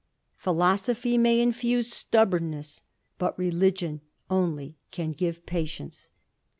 Philosophy 0.35 1.15
may 1.15 1.39
infuse 1.39 1.93
stubbornness, 1.93 2.81
but 3.19 3.37
ReUgion 3.37 3.99
only 4.31 4.75
can 4.89 5.11
give 5.11 5.45
patience. 5.45 6.09